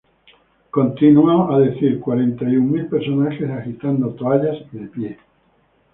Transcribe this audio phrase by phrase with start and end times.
[0.71, 5.19] Continuó a decir "Cuarenta y un mil personas agitando toallas y de pie.